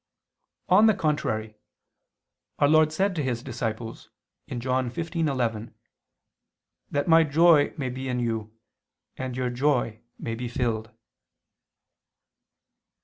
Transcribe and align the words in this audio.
On 0.67 0.87
the 0.87 0.95
contrary, 0.95 1.57
Our 2.57 2.67
Lord 2.67 2.91
said 2.91 3.13
to 3.17 3.23
His 3.23 3.43
disciples 3.43 4.09
(John 4.49 4.89
15:11): 4.89 5.75
"That 6.89 7.07
My 7.07 7.23
joy 7.23 7.75
may 7.77 7.89
be 7.89 8.09
in 8.09 8.19
you, 8.19 8.51
and 9.15 9.37
your 9.37 9.51
joy 9.51 10.01
may 10.17 10.33
be 10.33 10.47
filled." 10.47 10.89